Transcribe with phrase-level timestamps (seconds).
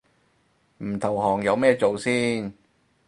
[0.79, 2.51] 唔投降有咩做先